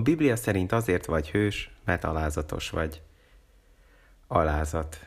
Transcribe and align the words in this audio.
A 0.00 0.02
Biblia 0.02 0.36
szerint 0.36 0.72
azért 0.72 1.06
vagy 1.06 1.30
hős, 1.30 1.70
mert 1.84 2.04
alázatos 2.04 2.70
vagy. 2.70 3.02
Alázat, 4.26 5.06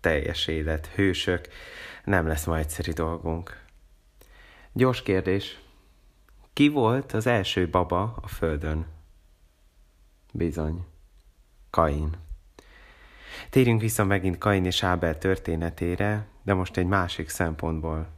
teljes 0.00 0.46
élet, 0.46 0.86
hősök, 0.86 1.48
nem 2.04 2.26
lesz 2.26 2.44
ma 2.44 2.58
egyszerű 2.58 2.92
dolgunk. 2.92 3.64
Gyors 4.72 5.02
kérdés. 5.02 5.60
Ki 6.52 6.68
volt 6.68 7.12
az 7.12 7.26
első 7.26 7.68
baba 7.68 8.18
a 8.22 8.28
földön? 8.28 8.86
Bizony. 10.32 10.84
Kain. 11.70 12.16
Térjünk 13.50 13.80
vissza 13.80 14.04
megint 14.04 14.38
Kain 14.38 14.64
és 14.64 14.82
Ábel 14.82 15.18
történetére, 15.18 16.26
de 16.42 16.54
most 16.54 16.76
egy 16.76 16.86
másik 16.86 17.28
szempontból. 17.28 18.08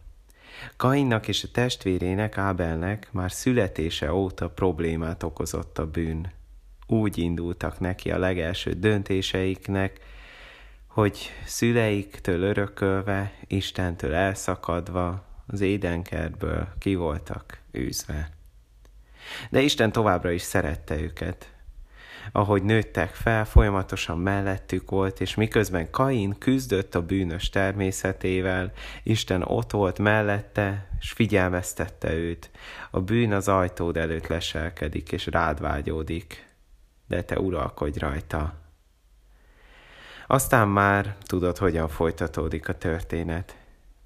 Kainnak 0.77 1.29
és 1.29 1.45
a 1.45 1.49
testvérének, 1.53 2.39
Ábelnek 2.39 3.09
már 3.13 3.33
születése 3.33 4.13
óta 4.13 4.51
problémát 4.51 5.23
okozott 5.23 5.79
a 5.79 5.87
bűn. 5.87 6.33
Úgy 6.87 7.19
indultak 7.19 7.81
neki 7.81 8.11
a 8.11 8.19
legelső 8.19 8.73
döntéseiknek, 8.73 10.01
hogy 10.87 11.31
szüleiktől 11.45 12.43
örökölve, 12.43 13.33
Istentől 13.47 14.15
elszakadva, 14.15 15.25
az 15.47 15.61
édenkertből 15.61 16.69
ki 16.79 16.95
voltak 16.95 17.59
űzve. 17.79 18.31
De 19.51 19.61
Isten 19.61 19.93
továbbra 19.93 20.31
is 20.31 20.43
szerette 20.43 21.01
őket. 21.01 21.54
Ahogy 22.33 22.63
nőttek 22.63 23.15
fel, 23.15 23.45
folyamatosan 23.45 24.19
mellettük 24.19 24.91
volt, 24.91 25.21
és 25.21 25.35
miközben 25.35 25.91
Kain 25.91 26.39
küzdött 26.39 26.95
a 26.95 27.03
bűnös 27.03 27.51
természetével, 27.51 28.73
Isten 29.03 29.43
ott 29.43 29.71
volt 29.71 29.99
mellette, 29.99 30.89
és 31.01 31.13
figyelmeztette 31.13 32.13
őt. 32.13 32.51
A 32.91 33.01
bűn 33.01 33.33
az 33.33 33.49
ajtód 33.49 33.97
előtt 33.97 34.27
leselkedik, 34.27 35.13
és 35.13 35.27
rád 35.27 35.61
vágyódik, 35.61 36.49
de 37.09 37.23
te 37.23 37.39
uralkodj 37.39 37.99
rajta. 37.99 38.55
Aztán 40.27 40.69
már 40.69 41.17
tudod, 41.23 41.59
hogyan 41.59 41.89
folytatódik 41.89 42.69
a 42.69 42.79
történet. 42.79 43.57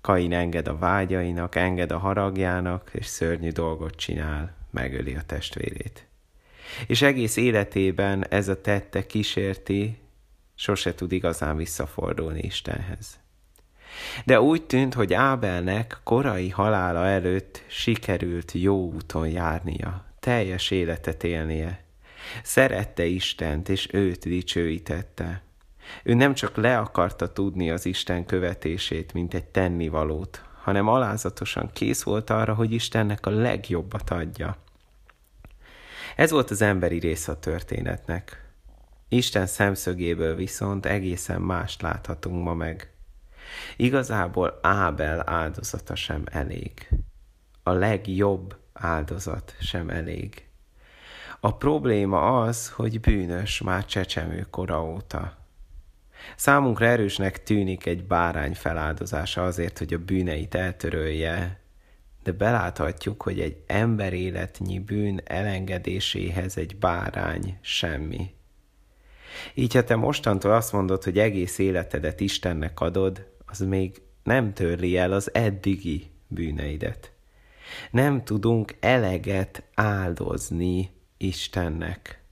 Kain 0.01 0.33
enged 0.33 0.69
a 0.69 0.79
vágyainak, 0.79 1.55
enged 1.55 1.93
a 1.93 1.99
haragjának, 1.99 2.91
és 2.93 3.07
szörnyű 3.07 3.51
dolgot 3.51 3.95
csinál, 3.97 4.55
megöli 4.71 5.15
a 5.15 5.23
testvérét. 5.23 6.08
És 6.87 7.03
egész 7.03 7.37
életében 7.37 8.27
ez 8.29 8.49
a 8.49 8.61
tette 8.61 9.07
kísérti, 9.07 9.99
sose 10.55 10.95
tud 10.95 11.13
igazán 11.13 11.57
visszafordulni 11.57 12.41
Istenhez. 12.41 13.19
De 14.25 14.41
úgy 14.41 14.63
tűnt, 14.63 14.95
hogy 14.95 15.13
Ábelnek 15.13 16.01
korai 16.05 16.49
halála 16.49 17.07
előtt 17.07 17.63
sikerült 17.67 18.53
jó 18.53 18.93
úton 18.93 19.29
járnia, 19.29 20.05
teljes 20.21 20.71
életet 20.71 21.25
élnie. 21.25 21.85
Szerette 22.43 23.05
Istent, 23.05 23.69
és 23.69 23.89
őt 23.93 24.25
dicsőítette. 24.25 25.43
Ő 26.03 26.15
nem 26.15 26.35
csak 26.35 26.57
le 26.57 26.79
akarta 26.79 27.33
tudni 27.33 27.71
az 27.71 27.87
Isten 27.87 28.27
követését, 28.27 29.13
mint 29.13 29.35
egy 29.35 29.45
tennivalót, 29.45 30.43
hanem 30.63 30.89
alázatosan 30.89 31.71
kész 31.73 32.03
volt 32.03 32.31
arra, 32.31 32.55
hogy 32.55 32.73
Istennek 32.73 33.27
a 33.27 33.31
legjobbat 33.31 34.11
adja. 34.11 34.57
Ez 36.19 36.31
volt 36.31 36.51
az 36.51 36.63
emberi 36.63 36.99
rész 36.99 37.29
a 37.29 37.39
történetnek. 37.39 38.51
Isten 39.09 39.47
szemszögéből 39.47 40.35
viszont 40.35 40.87
egészen 40.87 41.41
mást 41.41 41.83
láthatunk 41.83 42.45
ma 42.45 42.55
meg. 42.55 42.93
Igazából 43.77 44.59
Ábel 44.63 45.29
áldozata 45.31 45.95
sem 45.95 46.23
elég. 46.31 46.89
A 47.63 47.71
legjobb 47.71 48.57
áldozat 48.73 49.55
sem 49.61 49.91
elég. 49.91 50.49
A 51.41 51.57
probléma 51.57 52.43
az, 52.43 52.71
hogy 52.71 53.01
bűnös 53.01 53.61
már 53.61 53.85
csecsemő 53.85 54.47
kora 54.51 54.85
óta. 54.85 55.37
Számunkra 56.37 56.87
erősnek 56.87 57.43
tűnik 57.43 57.87
egy 57.87 58.05
bárány 58.05 58.55
feláldozása 58.55 59.45
azért, 59.45 59.79
hogy 59.79 59.95
a 59.95 59.99
bűneit 59.99 60.55
eltörölje, 60.55 61.61
de 62.23 62.33
beláthatjuk, 62.33 63.23
hogy 63.23 63.41
egy 63.41 63.63
ember 63.67 64.13
életnyi 64.13 64.79
bűn 64.79 65.21
elengedéséhez 65.25 66.57
egy 66.57 66.77
bárány 66.77 67.59
semmi. 67.61 68.31
Így 69.55 69.75
ha 69.75 69.85
te 69.85 69.97
mostantól 69.97 70.53
azt 70.53 70.73
mondod, 70.73 71.05
hogy 71.05 71.19
egész 71.19 71.59
életedet 71.59 72.21
Istennek 72.21 72.81
adod, 72.81 73.27
az 73.47 73.59
még 73.59 74.03
nem 74.23 74.53
törli 74.53 74.97
el 74.97 75.13
az 75.13 75.35
eddigi 75.35 76.11
bűneidet. 76.27 77.13
Nem 77.91 78.25
tudunk 78.25 78.77
eleget 78.81 79.63
áldozni 79.75 80.91
Istennek. 81.17 82.23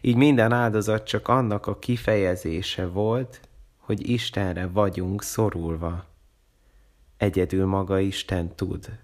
Így 0.00 0.16
minden 0.16 0.52
áldozat 0.52 1.06
csak 1.06 1.28
annak 1.28 1.66
a 1.66 1.78
kifejezése 1.78 2.86
volt, 2.86 3.40
hogy 3.76 4.10
Istenre 4.10 4.66
vagyunk 4.66 5.22
szorulva. 5.22 6.06
Egyedül 7.18 7.66
maga 7.66 7.98
Isten 7.98 8.54
tud, 8.54 8.98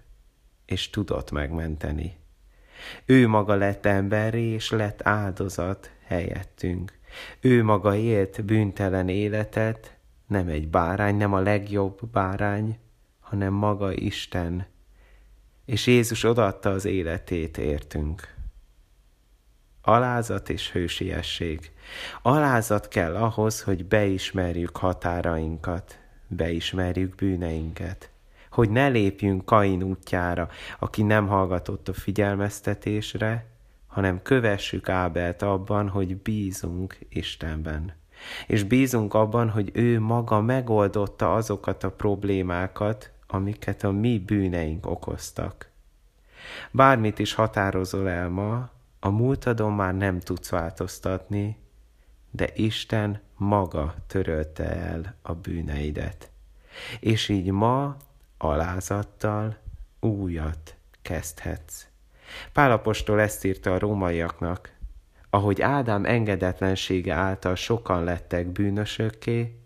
és 0.65 0.89
tudott 0.89 1.31
megmenteni. 1.31 2.17
Ő 3.05 3.27
maga 3.27 3.55
lett 3.55 3.85
emberi, 3.85 4.43
és 4.43 4.69
lett 4.69 4.99
áldozat 5.03 5.91
helyettünk. 6.05 6.93
Ő 7.39 7.63
maga 7.63 7.95
élt 7.95 8.45
bűntelen 8.45 9.09
életet, 9.09 9.95
nem 10.27 10.47
egy 10.47 10.67
bárány, 10.67 11.15
nem 11.15 11.33
a 11.33 11.39
legjobb 11.39 11.99
bárány, 12.11 12.77
hanem 13.19 13.53
maga 13.53 13.93
Isten. 13.93 14.65
És 15.65 15.87
Jézus 15.87 16.23
odaadta 16.23 16.69
az 16.69 16.85
életét 16.85 17.57
értünk. 17.57 18.33
Alázat 19.81 20.49
és 20.49 20.71
hősiesség. 20.71 21.71
Alázat 22.21 22.87
kell 22.87 23.15
ahhoz, 23.15 23.61
hogy 23.61 23.85
beismerjük 23.85 24.77
határainkat, 24.77 25.99
beismerjük 26.27 27.15
bűneinket. 27.15 28.09
Hogy 28.49 28.69
ne 28.69 28.87
lépjünk 28.87 29.45
Kain 29.45 29.83
útjára, 29.83 30.49
aki 30.79 31.03
nem 31.03 31.27
hallgatott 31.27 31.87
a 31.87 31.93
figyelmeztetésre, 31.93 33.45
hanem 33.87 34.21
kövessük 34.21 34.89
Ábelt 34.89 35.41
abban, 35.41 35.89
hogy 35.89 36.17
bízunk 36.17 36.97
Istenben. 37.09 37.93
És 38.47 38.63
bízunk 38.63 39.13
abban, 39.13 39.49
hogy 39.49 39.71
ő 39.73 39.99
maga 39.99 40.41
megoldotta 40.41 41.33
azokat 41.33 41.83
a 41.83 41.91
problémákat, 41.91 43.11
amiket 43.27 43.83
a 43.83 43.91
mi 43.91 44.19
bűneink 44.19 44.85
okoztak. 44.85 45.69
Bármit 46.71 47.19
is 47.19 47.33
határozol 47.33 48.09
el 48.09 48.29
ma, 48.29 48.69
a 48.99 49.09
múltadon 49.09 49.73
már 49.73 49.95
nem 49.95 50.19
tudsz 50.19 50.49
változtatni, 50.49 51.57
de 52.35 52.49
Isten 52.53 53.21
maga 53.37 53.95
törölte 54.07 54.75
el 54.75 55.15
a 55.21 55.33
bűneidet. 55.33 56.29
És 56.99 57.29
így 57.29 57.51
ma 57.51 57.97
alázattal 58.37 59.57
újat 59.99 60.75
kezdhetsz. 61.01 61.85
Pálapostól 62.53 63.21
ezt 63.21 63.45
írta 63.45 63.73
a 63.73 63.79
rómaiaknak, 63.79 64.73
ahogy 65.29 65.61
Ádám 65.61 66.05
engedetlensége 66.05 67.13
által 67.13 67.55
sokan 67.55 68.03
lettek 68.03 68.47
bűnösökké, 68.47 69.59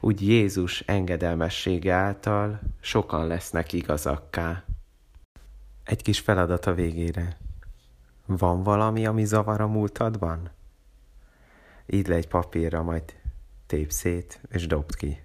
úgy 0.00 0.28
Jézus 0.28 0.80
engedelmessége 0.80 1.92
által 1.92 2.60
sokan 2.80 3.26
lesznek 3.26 3.72
igazakká. 3.72 4.64
Egy 5.84 6.02
kis 6.02 6.20
feladat 6.20 6.66
a 6.66 6.74
végére. 6.74 7.36
Van 8.26 8.62
valami, 8.62 9.06
ami 9.06 9.24
zavar 9.24 9.60
a 9.60 9.66
múltadban? 9.66 10.50
Így 11.86 12.06
le 12.06 12.14
egy 12.14 12.28
papírra, 12.28 12.82
majd 12.82 13.02
tép 13.66 13.90
szét, 13.90 14.40
és 14.50 14.66
dobd 14.66 14.94
ki. 14.94 15.22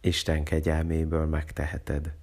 Isten 0.00 0.44
kegyelméből 0.44 1.26
megteheted. 1.26 2.14